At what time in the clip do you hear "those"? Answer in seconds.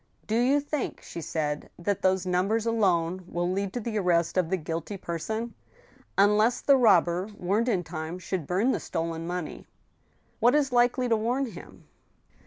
2.01-2.25